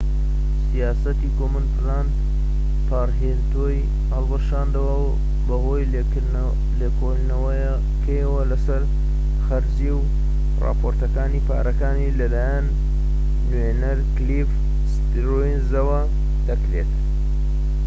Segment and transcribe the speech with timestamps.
[0.71, 2.11] سیاسەتی کۆمن پلاند
[2.89, 5.01] پارێنتهودی هەڵوەشاندەوە
[5.47, 5.89] بەهۆی
[6.81, 8.81] لێکۆڵینەوەیەکەوە لەسەر
[9.45, 10.01] خەرجی و
[10.63, 12.65] راپۆرتەکانی پارەکانی کە لەلایەن
[13.49, 14.49] نوێنەر کلیف
[14.91, 16.01] ستیرنزەوە
[16.47, 16.91] دەکرێت